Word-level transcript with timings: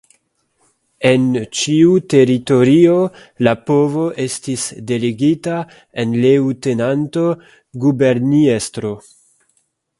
En 1.09 1.27
ĉiu 1.59 1.91
teritorio 2.13 2.95
la 3.49 3.53
povo 3.67 4.07
estis 4.25 4.65
delegita 4.93 5.61
en 6.05 6.17
Leŭtenanto-Guberniestro. 6.27 8.95